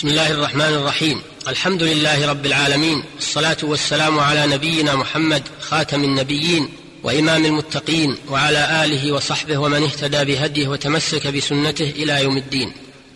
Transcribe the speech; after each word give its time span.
بسم 0.00 0.08
الله 0.08 0.30
الرحمن 0.30 0.74
الرحيم. 0.74 1.22
الحمد 1.48 1.82
لله 1.82 2.26
رب 2.26 2.46
العالمين 2.46 3.04
الصلاه 3.18 3.56
والسلام 3.62 4.18
على 4.20 4.46
نبينا 4.46 4.96
محمد 4.96 5.42
خاتم 5.60 6.04
النبيين 6.04 6.68
وإمام 7.02 7.44
المتقين 7.44 8.16
وعلى 8.28 8.84
آله 8.84 9.12
وصحبه 9.12 9.58
ومن 9.58 9.82
اهتدى 9.82 10.24
بهديه 10.24 10.68
وتمسك 10.68 11.26
بسنته 11.26 11.90
إلى 11.96 12.22
يوم 12.22 12.36
الدين. 12.36 12.72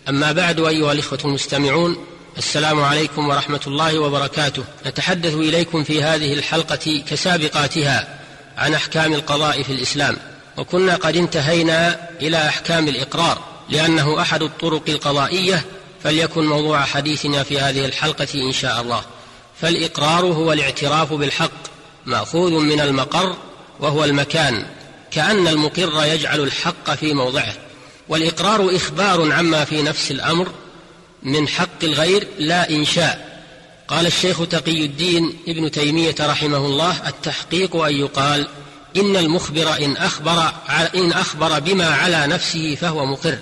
أما 0.09 0.31
بعد 0.31 0.59
أيها 0.59 0.91
الإخوة 0.91 1.19
المستمعون 1.25 1.97
السلام 2.37 2.81
عليكم 2.81 3.29
ورحمة 3.29 3.61
الله 3.67 3.99
وبركاته. 3.99 4.63
نتحدث 4.85 5.33
إليكم 5.33 5.83
في 5.83 6.03
هذه 6.03 6.33
الحلقة 6.33 7.03
كسابقاتها 7.09 8.19
عن 8.57 8.73
أحكام 8.73 9.13
القضاء 9.13 9.63
في 9.63 9.71
الإسلام. 9.71 10.17
وكنا 10.57 10.95
قد 10.95 11.15
انتهينا 11.15 12.09
إلى 12.21 12.37
أحكام 12.37 12.87
الإقرار 12.87 13.43
لأنه 13.69 14.21
أحد 14.21 14.41
الطرق 14.41 14.83
القضائية 14.89 15.65
فليكن 16.05 16.45
موضوع 16.45 16.81
حديثنا 16.81 17.43
في 17.43 17.59
هذه 17.59 17.85
الحلقة 17.85 18.27
إن 18.35 18.51
شاء 18.51 18.81
الله. 18.81 19.01
فالإقرار 19.61 20.25
هو 20.25 20.53
الاعتراف 20.53 21.13
بالحق 21.13 21.51
مأخوذ 22.05 22.51
من 22.51 22.79
المقر 22.79 23.35
وهو 23.79 24.03
المكان 24.03 24.65
كأن 25.11 25.47
المقر 25.47 26.05
يجعل 26.05 26.39
الحق 26.39 26.91
في 26.91 27.13
موضعه. 27.13 27.53
والإقرار 28.09 28.75
إخبار 28.75 29.31
عما 29.31 29.65
في 29.65 29.81
نفس 29.81 30.11
الأمر 30.11 30.47
من 31.23 31.47
حق 31.47 31.83
الغير 31.83 32.27
لا 32.39 32.69
إنشاء. 32.69 33.43
قال 33.87 34.07
الشيخ 34.07 34.47
تقي 34.47 34.85
الدين 34.85 35.37
ابن 35.47 35.71
تيمية 35.71 36.15
رحمه 36.19 36.57
الله 36.57 37.07
التحقيق 37.07 37.75
أن 37.75 37.95
يقال 37.95 38.47
إن 38.97 39.17
المخبر 39.17 39.77
إن 39.85 39.97
أخبر 39.97 40.51
إن 40.95 41.11
أخبر 41.11 41.59
بما 41.59 41.87
على 41.87 42.27
نفسه 42.27 42.75
فهو 42.75 43.05
مقر. 43.05 43.37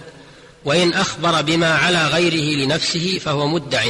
وإن 0.65 0.93
أخبر 0.93 1.41
بما 1.41 1.73
على 1.73 2.07
غيره 2.07 2.65
لنفسه 2.65 3.19
فهو 3.21 3.47
مدع. 3.47 3.83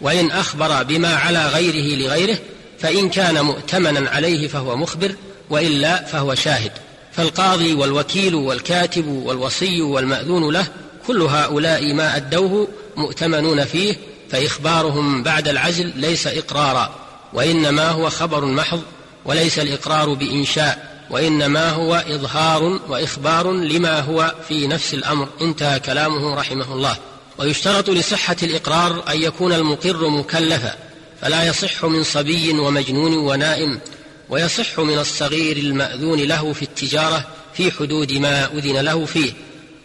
وإن 0.00 0.30
أخبر 0.30 0.82
بما 0.82 1.14
على 1.14 1.46
غيره 1.46 1.96
لغيره 1.96 2.38
فإن 2.78 3.08
كان 3.08 3.44
مؤتمنا 3.44 4.10
عليه 4.10 4.48
فهو 4.48 4.76
مخبر 4.76 5.14
وإلا 5.50 6.04
فهو 6.04 6.34
شاهد. 6.34 6.72
فالقاضي 7.12 7.74
والوكيل 7.74 8.34
والكاتب 8.34 9.06
والوصي 9.06 9.82
والمأذون 9.82 10.52
له 10.52 10.66
كل 11.06 11.22
هؤلاء 11.22 11.92
ما 11.92 12.16
أدوه 12.16 12.68
مؤتمنون 12.96 13.64
فيه 13.64 13.96
فإخبارهم 14.30 15.22
بعد 15.22 15.48
العزل 15.48 15.92
ليس 15.96 16.26
إقرارا. 16.26 16.94
وإنما 17.32 17.88
هو 17.88 18.10
خبر 18.10 18.44
محض 18.44 18.82
وليس 19.24 19.58
الإقرار 19.58 20.14
بإنشاء. 20.14 20.95
وإنما 21.10 21.70
هو 21.70 22.04
إظهار 22.08 22.62
وإخبار 22.88 23.52
لما 23.52 24.00
هو 24.00 24.34
في 24.48 24.66
نفس 24.66 24.94
الأمر. 24.94 25.28
انتهى 25.40 25.80
كلامه 25.80 26.34
رحمه 26.34 26.74
الله. 26.74 26.96
ويشترط 27.38 27.90
لصحة 27.90 28.36
الإقرار 28.42 29.04
أن 29.08 29.22
يكون 29.22 29.52
المقر 29.52 30.08
مكلفا 30.08 30.74
فلا 31.22 31.46
يصح 31.46 31.84
من 31.84 32.02
صبي 32.02 32.52
ومجنون 32.52 33.14
ونائم 33.14 33.80
ويصح 34.28 34.80
من 34.80 34.98
الصغير 34.98 35.56
المأذون 35.56 36.20
له 36.20 36.52
في 36.52 36.62
التجارة 36.62 37.26
في 37.54 37.70
حدود 37.70 38.12
ما 38.12 38.44
أذن 38.44 38.76
له 38.76 39.04
فيه. 39.04 39.32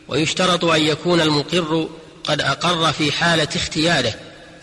ويشترط 0.07 0.65
أن 0.65 0.81
يكون 0.81 1.21
المقر 1.21 1.89
قد 2.23 2.41
أقر 2.41 2.91
في 2.91 3.11
حالة 3.11 3.47
اختياره 3.55 4.13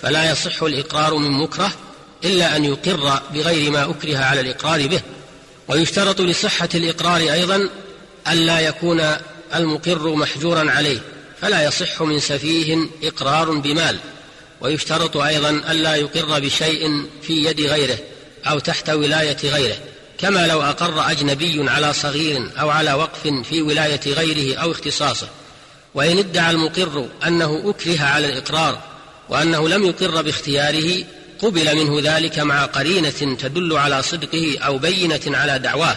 فلا 0.02 0.30
يصح 0.30 0.62
الإقرار 0.62 1.14
من 1.14 1.30
مكره 1.30 1.72
إلا 2.24 2.56
أن 2.56 2.64
يقر 2.64 3.20
بغير 3.34 3.70
ما 3.70 3.90
أكره 3.90 4.18
على 4.18 4.40
الإقرار 4.40 4.86
به. 4.86 5.00
ويشترط 5.68 6.20
لصحة 6.20 6.68
الإقرار 6.74 7.20
أيضا 7.20 7.68
ألا 8.28 8.60
يكون 8.60 9.02
المقر 9.54 10.14
محجورا 10.14 10.70
عليه 10.70 10.98
فلا 11.40 11.64
يصح 11.64 12.02
من 12.02 12.20
سفيه 12.20 12.86
إقرار 13.02 13.50
بمال. 13.50 13.98
ويشترط 14.60 15.16
أيضا 15.16 15.50
ألا 15.50 15.94
يقر 15.94 16.40
بشيء 16.40 17.06
في 17.22 17.32
يد 17.32 17.60
غيره 17.60 17.98
أو 18.46 18.58
تحت 18.58 18.90
ولاية 18.90 19.36
غيره 19.44 19.76
كما 20.18 20.46
لو 20.46 20.62
أقر 20.62 21.10
أجنبي 21.10 21.70
على 21.70 21.92
صغير 21.92 22.50
أو 22.60 22.70
على 22.70 22.92
وقف 22.92 23.28
في 23.48 23.62
ولاية 23.62 24.00
غيره 24.06 24.58
أو 24.58 24.72
اختصاصه. 24.72 25.28
وإن 25.94 26.18
ادعى 26.18 26.50
المقر 26.50 27.08
أنه 27.26 27.62
أكره 27.70 28.00
على 28.00 28.26
الإقرار 28.26 28.78
وأنه 29.28 29.68
لم 29.68 29.84
يقر 29.84 30.22
باختياره 30.22 31.04
قبل 31.42 31.76
منه 31.76 32.16
ذلك 32.16 32.38
مع 32.38 32.64
قرينة 32.64 33.36
تدل 33.38 33.76
على 33.76 34.02
صدقه 34.02 34.58
أو 34.58 34.78
بينة 34.78 35.20
على 35.26 35.58
دعواه 35.58 35.96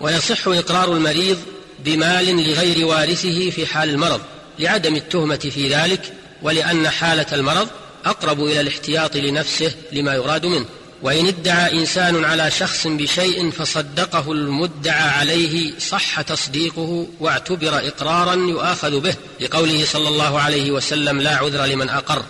ويصح 0.00 0.48
إقرار 0.48 0.92
المريض 0.92 1.38
بمال 1.84 2.50
لغير 2.50 2.86
وارثه 2.86 3.50
في 3.50 3.66
حال 3.66 3.90
المرض 3.90 4.20
لعدم 4.58 4.96
التهمة 4.96 5.36
في 5.36 5.74
ذلك 5.74 6.12
ولأن 6.42 6.88
حالة 6.88 7.26
المرض 7.32 7.68
أقرب 8.04 8.44
إلى 8.44 8.60
الاحتياط 8.60 9.16
لنفسه 9.16 9.72
لما 9.92 10.14
يراد 10.14 10.46
منه. 10.46 10.64
وإن 11.02 11.26
ادعى 11.26 11.80
إنسان 11.80 12.24
على 12.24 12.50
شخص 12.50 12.86
بشيء 12.86 13.50
فصدقه 13.50 14.32
المدعى 14.32 15.08
عليه 15.08 15.78
صح 15.78 16.20
تصديقه 16.20 17.06
واعتبر 17.20 17.78
إقرارا 17.78 18.34
يؤاخذ 18.34 19.00
به 19.00 19.14
لقوله 19.40 19.84
صلى 19.84 20.08
الله 20.08 20.40
عليه 20.40 20.70
وسلم 20.70 21.20
لا 21.20 21.36
عذر 21.36 21.64
لمن 21.64 21.88
أقر. 21.88 22.22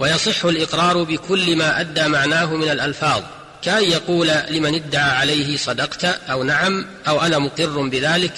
ويصح 0.00 0.44
الإقرار 0.44 1.02
بكل 1.02 1.56
ما 1.56 1.80
أدى 1.80 2.08
معناه 2.08 2.54
من 2.54 2.70
الألفاظ 2.70 3.22
كأن 3.62 3.84
يقول 3.84 4.30
لمن 4.50 4.74
ادعى 4.74 5.10
عليه 5.10 5.56
صدقت 5.56 6.04
أو 6.04 6.42
نعم 6.42 6.86
أو 7.08 7.20
أنا 7.20 7.38
مقر 7.38 7.88
بذلك 7.88 8.32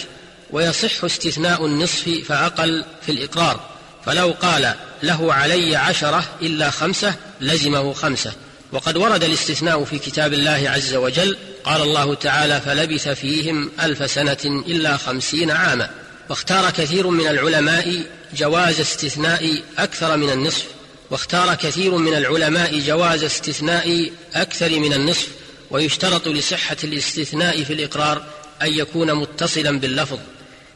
ويصح 0.51 1.05
استثناء 1.05 1.67
النصف 1.67 2.11
فأقل 2.28 2.84
في 3.06 3.12
الإقرار. 3.12 3.61
فلو 4.06 4.34
قال 4.43 4.75
له 5.03 5.34
علي 5.34 5.77
عشرة 5.77 6.25
إلا 6.43 6.71
خمسة 6.71 7.15
لزمه 7.41 7.93
خمسة. 7.93 8.33
وقد 8.72 8.97
ورد 8.97 9.25
الاستثناء 9.25 9.84
في 9.84 9.99
كتاب 9.99 10.33
الله 10.33 10.71
عز 10.71 10.95
وجل 10.95 11.37
قال 11.65 11.83
الله 11.83 12.15
تعالى 12.15 12.61
فلبث 12.61 13.09
فيهم 13.09 13.71
ألف 13.81 14.11
سنة 14.11 14.39
إلا 14.45 14.97
خمسين 14.97 15.51
عاما. 15.51 15.91
واختار 16.28 16.71
كثير 16.71 17.06
من 17.06 17.27
العلماء 17.27 18.03
جواز 18.37 18.81
استثناء 18.81 19.62
أكثر 19.78 20.17
من 20.17 20.31
النصف. 20.31 20.65
واختار 21.12 21.55
كثير 21.55 21.97
من 21.97 22.15
العلماء 22.15 22.78
جواز 22.78 23.25
استثناء 23.25 24.12
أكثر 24.34 24.71
من 24.78 24.93
النصف 24.93 25.28
ويشترط 25.71 26.28
لصحة 26.28 26.77
الاستثناء 26.84 27.62
في 27.62 27.73
الإقرار 27.73 28.25
أن 28.62 28.73
يكون 28.73 29.15
متصلا 29.15 29.78
باللفظ. 29.78 30.19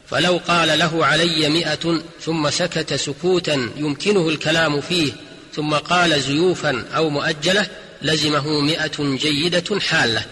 فلو 0.09 0.41
قال 0.47 0.79
له 0.79 1.05
علي 1.05 1.49
مئة 1.49 2.01
ثم 2.21 2.49
سكت 2.49 2.93
سكوتا 2.93 3.69
يمكنه 3.77 4.29
الكلام 4.29 4.81
فيه 4.81 5.11
ثم 5.55 5.73
قال 5.73 6.21
زيوفا 6.21 6.85
أو 6.95 7.09
مؤجلة 7.09 7.67
لزمه 8.01 8.61
مئة 8.61 9.15
جيدة 9.17 9.79
حالة. 9.79 10.25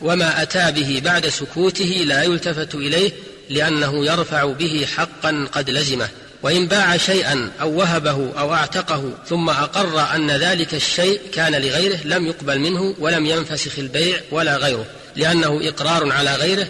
وما 0.00 0.42
أتى 0.42 0.72
به 0.72 1.00
بعد 1.04 1.28
سكوته 1.28 2.04
لا 2.06 2.22
يلتفت 2.22 2.74
إليه 2.74 3.12
لأنه 3.50 4.06
يرفع 4.06 4.44
به 4.44 4.86
حقا 4.96 5.48
قد 5.52 5.70
لزمه. 5.70 6.08
وإن 6.42 6.66
باع 6.66 6.96
شيئا 6.96 7.50
أو 7.60 7.78
وهبه 7.78 8.32
أو 8.38 8.54
أعتقه 8.54 9.12
ثم 9.28 9.50
أقر 9.50 10.14
أن 10.14 10.30
ذلك 10.30 10.74
الشيء 10.74 11.20
كان 11.34 11.54
لغيره 11.54 11.98
لم 12.04 12.26
يقبل 12.26 12.58
منه 12.58 12.94
ولم 12.98 13.26
ينفسخ 13.26 13.78
البيع 13.78 14.20
ولا 14.30 14.56
غيره 14.56 14.86
لأنه 15.16 15.60
إقرار 15.62 16.12
على 16.12 16.34
غيره 16.34 16.68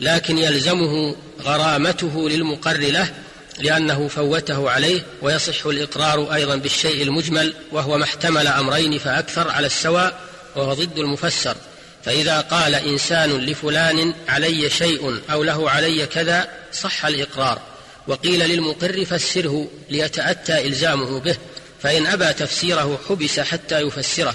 لكن 0.00 0.38
يلزمه 0.38 1.16
غرامته 1.44 2.28
للمقر 2.28 2.78
له 2.78 3.10
لأنه 3.58 4.08
فوته 4.08 4.70
عليه 4.70 5.02
ويصح 5.22 5.66
الإقرار 5.66 6.34
أيضا 6.34 6.56
بالشيء 6.56 7.02
المجمل 7.02 7.54
وهو 7.72 7.98
ما 7.98 8.04
احتمل 8.04 8.46
أمرين 8.46 8.98
فأكثر 8.98 9.50
على 9.50 9.66
السواء 9.66 10.20
وهو 10.56 10.74
ضد 10.74 10.98
المفسر. 10.98 11.56
فإذا 12.04 12.40
قال 12.40 12.74
إنسان 12.74 13.30
لفلان 13.30 14.14
علي 14.28 14.70
شيء 14.70 15.20
أو 15.32 15.42
له 15.42 15.70
علي 15.70 16.06
كذا 16.06 16.48
صح 16.72 17.06
الإقرار. 17.06 17.62
وقيل 18.08 18.40
للمقر 18.48 19.04
فسره 19.04 19.68
ليتأتى 19.90 20.66
إلزامه 20.66 21.20
به 21.20 21.36
فإن 21.82 22.06
أبى 22.06 22.32
تفسيره 22.32 23.00
حبس 23.08 23.40
حتى 23.40 23.80
يفسره 23.80 24.34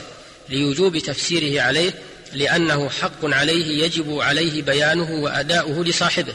لوجوب 0.50 0.98
تفسيره 0.98 1.62
عليه 1.62 1.94
لأنه 2.34 2.90
حق 2.90 3.26
عليه 3.26 3.84
يجب 3.84 4.20
عليه 4.20 4.62
بيانه 4.62 5.12
وأداؤه 5.12 5.84
لصاحبه. 5.84 6.34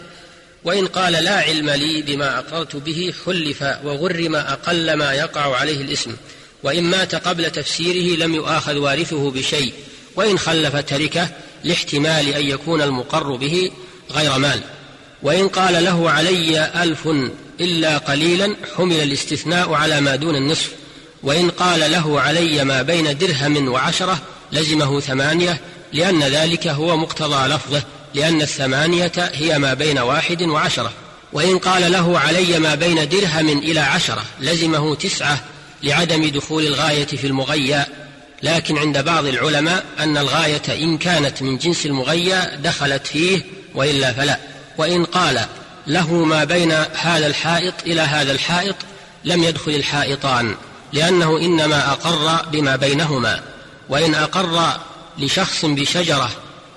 وإن 0.65 0.87
قال 0.87 1.13
لا 1.13 1.41
علم 1.41 1.71
لي 1.71 2.03
بما 2.03 2.39
أقررت 2.39 2.77
به 2.77 3.15
حلف 3.27 3.63
وغرم 3.85 4.37
أقل 4.37 4.93
ما 4.93 5.13
يقع 5.13 5.57
عليه 5.57 5.81
الاسم. 5.81 6.17
وإن 6.63 6.85
مات 6.85 7.15
قبل 7.15 7.51
تفسيره 7.51 8.17
لم 8.17 8.35
يؤاخذ 8.35 8.77
وارثه 8.77 9.31
بشيء. 9.31 9.73
وإن 10.17 10.39
خلف 10.39 10.77
تركه 10.77 11.29
لاحتمال 11.65 12.35
أن 12.35 12.47
يكون 12.47 12.83
المقر 12.83 13.37
به 13.37 13.71
غير 14.11 14.39
مال. 14.39 14.61
وإن 15.25 15.49
قال 15.49 15.85
له 15.85 16.11
علي 16.11 16.71
ألف 16.83 17.09
إلا 17.61 17.99
قليلا 17.99 18.57
حمل 18.77 18.97
الاستثناء 18.97 19.73
على 19.73 20.01
ما 20.01 20.17
دون 20.17 20.37
النصف 20.37 20.71
وإن 21.23 21.51
قال 21.51 21.93
له 21.93 22.21
علي 22.21 22.65
ما 22.65 22.83
بين 22.83 23.19
درهم 23.19 23.69
وعشرة 23.69 24.19
لزمه 24.53 25.01
ثمانية 25.01 25.61
لأن 25.93 26.23
ذلك 26.23 26.67
هو 26.67 26.97
مقتضى 26.97 27.49
لفظه 27.49 27.83
لأن 28.15 28.43
الثمانية 28.43 29.13
هي 29.17 29.59
ما 29.59 29.75
بين 29.75 29.99
واحد 29.99 30.43
وعشرة. 30.43 30.93
وإن 31.33 31.59
قال 31.59 31.93
له 31.93 32.19
علي 32.19 32.59
ما 32.59 32.75
بين 32.75 33.09
درهم 33.09 33.49
إلى 33.49 33.81
عشرة 33.81 34.25
لزمه 34.41 34.95
تسعة 34.95 35.45
لعدم 35.83 36.29
دخول 36.29 36.67
الغاية 36.67 37.07
في 37.07 37.27
المغيى. 37.27 37.85
لكن 38.43 38.79
عند 38.79 38.99
بعض 38.99 39.27
العلماء 39.27 39.85
أن 39.99 40.17
الغاية 40.17 40.63
إن 40.69 40.99
كانت 40.99 41.43
من 41.43 41.59
جنس 41.59 41.87
المغيى 41.87 42.41
دخلت 42.63 43.07
فيه 43.07 43.43
وإلا 43.75 44.13
فلا. 44.13 44.39
وإن 44.79 45.05
قال 45.05 45.41
له 45.87 46.13
ما 46.13 46.45
بين 46.45 46.73
هذا 46.95 47.27
الحائط 47.27 47.75
إلى 47.87 48.01
هذا 48.01 48.33
الحائط 48.33 48.77
لم 49.25 49.45
يدخل 49.45 49.71
الحائطان 49.71 50.55
لأنه 50.93 51.39
إنما 51.39 51.91
أقر 51.91 52.47
بما 52.51 52.77
بينهما 52.77 53.41
وإن 53.89 54.15
أقر 54.15 54.73
لشخص 55.19 55.65
بشجرة 55.65 56.31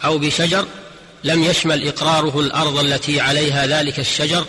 أو 0.06 0.18
بشجر 0.18 0.66
لم 1.24 1.44
يشمل 1.44 1.88
إقراره 1.88 2.40
الأرض 2.40 2.78
التي 2.78 3.22
عليها 3.22 3.66
ذلك 3.66 4.00
الشجر 4.00 4.46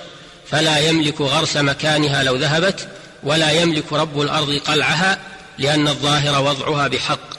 فلا 0.51 0.79
يملك 0.79 1.21
غرس 1.21 1.57
مكانها 1.57 2.23
لو 2.23 2.37
ذهبت 2.37 2.89
ولا 3.23 3.51
يملك 3.51 3.93
رب 3.93 4.21
الأرض 4.21 4.61
قلعها 4.67 5.19
لأن 5.59 5.89
الظاهر 5.89 6.43
وضعها 6.43 6.89
بحق. 6.89 7.39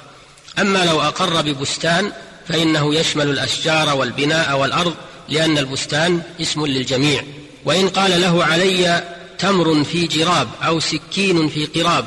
أما 0.60 0.86
لو 0.86 1.02
أقر 1.02 1.42
ببستان 1.42 2.12
فإنه 2.48 2.96
يشمل 2.96 3.30
الأشجار 3.30 3.96
والبناء 3.96 4.58
والأرض 4.58 4.96
لأن 5.30 5.58
البستان 5.58 6.22
اسم 6.42 6.66
للجميع. 6.66 7.24
وإن 7.66 7.90
قال 7.90 8.22
له 8.22 8.44
علي 8.44 9.04
تمر 9.40 9.84
في 9.84 10.08
جراب 10.08 10.48
أو 10.62 10.80
سكين 10.80 11.50
في 11.50 11.66
قراب 11.66 12.06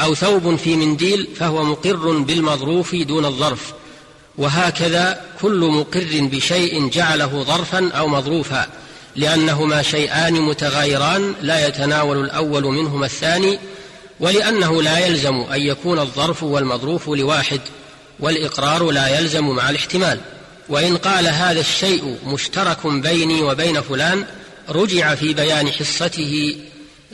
أو 0.00 0.14
ثوب 0.14 0.56
في 0.56 0.76
منديل 0.76 1.28
فهو 1.36 1.64
مقر 1.64 2.18
بالمظروف 2.18 2.94
دون 2.94 3.24
الظرف. 3.24 3.72
وهكذا 4.38 5.20
كل 5.42 5.70
مقر 5.72 6.28
بشيء 6.32 6.88
جعله 6.88 7.42
ظرفا 7.42 7.90
أو 7.90 8.08
مظروفا 8.08 8.66
لأنهما 9.16 9.82
شيئان 9.82 10.34
متغايران 10.34 11.34
لا 11.42 11.66
يتناول 11.66 12.24
الأول 12.24 12.64
منهما 12.64 13.06
الثاني 13.06 13.58
ولأنه 14.20 14.82
لا 14.82 15.06
يلزم 15.06 15.34
أن 15.34 15.60
يكون 15.60 15.98
الظرف 15.98 16.42
والمظروف 16.42 17.08
لواحد 17.08 17.60
والإقرار 18.20 18.90
لا 18.90 19.18
يلزم 19.18 19.48
مع 19.48 19.70
الاحتمال. 19.70 20.20
وإن 20.68 20.96
قال 20.96 21.28
هذا 21.28 21.60
الشيء 21.60 22.18
مشترك 22.24 22.86
بيني 22.86 23.42
وبين 23.42 23.80
فلان 23.80 24.24
رجع 24.68 25.14
في 25.14 25.34
بيان 25.34 25.72
حصته 25.72 26.56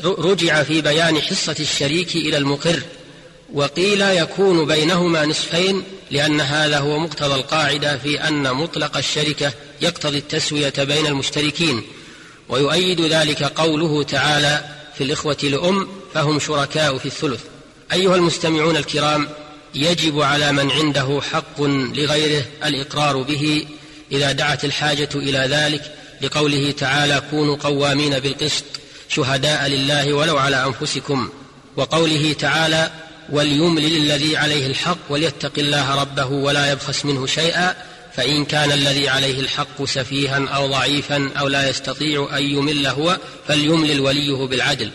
رجع 0.04 0.62
في 0.62 0.80
بيان 0.80 1.20
حصة 1.20 1.56
الشريك 1.60 2.16
إلى 2.16 2.36
المقر 2.36 2.82
وقيل 3.52 4.00
يكون 4.00 4.66
بينهما 4.66 5.26
نصفين 5.26 5.82
لأن 6.10 6.40
هذا 6.40 6.78
هو 6.78 6.98
مقتضى 6.98 7.34
القاعدة 7.34 7.98
في 7.98 8.28
أن 8.28 8.52
مطلق 8.52 8.96
الشركة 8.96 9.52
يقتضي 9.80 10.18
التسوية 10.18 10.72
بين 10.78 11.06
المشتركين 11.06 11.82
ويؤيد 12.48 13.00
ذلك 13.00 13.42
قوله 13.42 14.02
تعالى 14.02 14.64
في 14.94 15.04
الإخوة 15.04 15.36
لأم 15.42 15.88
فهم 16.14 16.38
شركاء 16.38 16.98
في 16.98 17.06
الثلث. 17.06 17.40
أيها 17.92 18.16
المستمعون 18.16 18.76
الكرام 18.76 19.28
يجب 19.74 20.20
على 20.20 20.52
من 20.52 20.70
عنده 20.70 21.20
حق 21.32 21.60
لغيره 21.62 22.44
الإقرار 22.64 23.22
به 23.22 23.66
إذا 24.12 24.32
دعت 24.32 24.64
الحاجة 24.64 25.08
إلى 25.14 25.38
ذلك 25.38 25.94
لقوله 26.22 26.70
تعالى 26.70 27.22
كونوا 27.30 27.56
قوامين 27.56 28.18
بالقسط 28.18 28.64
شهداء 29.08 29.66
لله 29.68 30.12
ولو 30.12 30.38
على 30.38 30.64
أنفسكم 30.64 31.28
وقوله 31.76 32.32
تعالى 32.32 32.90
وليملل 33.30 33.96
الذي 33.96 34.36
عليه 34.36 34.66
الحق 34.66 34.98
وليتق 35.08 35.52
الله 35.58 36.00
ربه 36.00 36.26
ولا 36.26 36.72
يبخس 36.72 37.04
منه 37.04 37.26
شيئا 37.26 37.74
فإن 38.16 38.44
كان 38.44 38.72
الذي 38.72 39.08
عليه 39.08 39.40
الحق 39.40 39.84
سفيها 39.84 40.48
أو 40.48 40.66
ضعيفا 40.66 41.30
أو 41.38 41.48
لا 41.48 41.68
يستطيع 41.68 42.28
أن 42.38 42.42
يمل 42.42 42.86
هو 42.86 43.18
فليملل 43.48 44.00
وليه 44.00 44.46
بالعدل. 44.46 44.90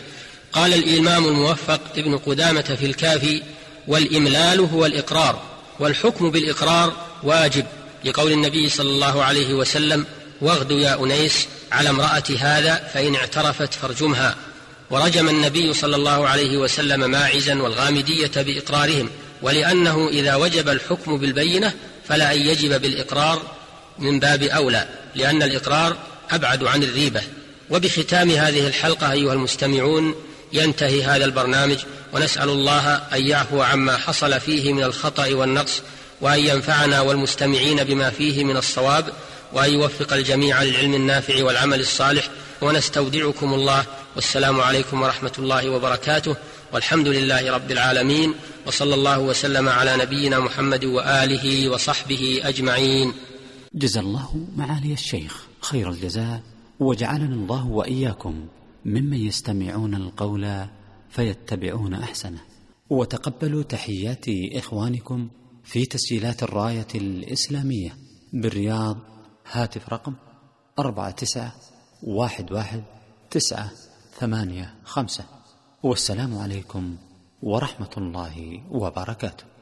قال 0.54 0.74
الإمام 0.74 1.26
الموفق 1.26 1.82
ابن 1.98 2.18
قدامة 2.18 2.78
في 2.80 2.86
الكافي 2.86 3.42
والإملال 3.88 4.60
هو 4.60 4.86
الإقرار 4.86 5.42
والحكم 5.80 6.32
بالإقرار 6.32 6.94
واجب 7.24 7.66
لقول 8.06 8.32
النبي 8.32 8.70
صلى 8.70 8.90
الله 8.90 9.24
عليه 9.24 9.54
وسلم 9.54 10.06
واغد 10.42 10.72
يا 10.72 11.04
أنيس 11.04 11.48
على 11.72 11.90
امرأة 11.90 12.24
هذا 12.40 12.90
فإن 12.94 13.16
اعترفت 13.16 13.74
فارجمها. 13.74 14.36
ورجم 14.90 15.30
النبي 15.30 15.74
صلى 15.74 15.96
الله 15.96 16.28
عليه 16.28 16.58
وسلم 16.58 17.12
ماعزا 17.12 17.62
والغامدية 17.62 18.32
بإقرارهم 18.36 19.10
ولأنه 19.42 20.10
إذا 20.10 20.36
وجب 20.36 20.70
الحكم 20.70 21.18
بالبينة 21.18 21.74
فلا 22.08 22.34
أن 22.34 22.40
يجب 22.40 22.82
بالإقرار 22.82 23.42
من 24.00 24.20
باب 24.20 24.44
أولى 24.44 24.88
لأن 25.16 25.44
الإقرار 25.44 25.98
أبعد 26.32 26.64
عن 26.64 26.84
الريبة. 26.84 27.22
وبختام 27.70 28.30
هذه 28.30 28.68
الحلقة 28.68 29.12
أيها 29.12 29.34
المستمعون 29.34 30.16
ينتهي 30.54 31.04
هذا 31.04 31.26
البرنامج 31.26 31.78
ونسأل 32.14 32.50
الله 32.50 32.96
أن 32.96 33.28
يعفو 33.28 33.62
عما 33.62 33.98
حصل 33.98 34.40
فيه 34.40 34.74
من 34.74 34.84
الخطأ 34.84 35.34
والنقص 35.34 35.82
وأن 36.22 36.40
ينفعنا 36.40 37.02
والمستمعين 37.02 37.84
بما 37.84 38.10
فيه 38.10 38.44
من 38.44 38.58
الصواب 38.58 39.14
وأن 39.54 39.74
يوفق 39.74 40.14
الجميع 40.14 40.64
للعلم 40.64 40.94
النافع 40.94 41.44
والعمل 41.44 41.80
الصالح. 41.80 42.30
ونستودعكم 42.62 43.54
الله 43.54 43.86
والسلام 44.16 44.62
عليكم 44.62 45.02
ورحمة 45.02 45.32
الله 45.40 45.70
وبركاته. 45.70 46.36
والحمد 46.74 47.08
لله 47.08 47.52
رب 47.52 47.72
العالمين 47.72 48.34
وصلى 48.68 48.96
الله 48.96 49.20
وسلم 49.20 49.70
على 49.70 49.98
نبينا 49.98 50.40
محمد 50.40 50.86
وآله 50.86 51.70
وصحبه 51.70 52.42
أجمعين. 52.44 53.14
جزا 53.76 54.00
الله 54.00 54.48
معالي 54.56 54.94
الشيخ 54.94 55.44
خير 55.62 55.90
الجزاء 55.90 56.42
وجعلنا 56.80 57.36
الله 57.36 57.68
وإياكم 57.68 58.46
ممن 58.86 59.28
يستمعون 59.28 59.96
القول 59.96 60.66
فيتبعون 61.14 61.94
أحسنه. 61.94 62.42
وتقبلوا 62.90 63.64
تحيات 63.64 64.26
إخوانكم 64.54 65.30
في 65.64 65.86
تسجيلات 65.86 66.44
الراية 66.44 66.88
الإسلامية 66.96 67.98
بالرياض. 68.34 68.98
هاتف 69.52 69.90
رقم 69.90 70.14
أربعة 70.80 71.12
تسعة 71.12 71.56
واحد 72.04 72.52
واحد 72.52 72.84
تسعة 73.32 73.72
ثمانية 74.20 74.76
خمسة. 74.84 75.26
والسلام 75.84 76.38
عليكم 76.38 76.98
ورحمة 77.44 77.92
الله 77.98 78.64
وبركاته. 78.72 79.53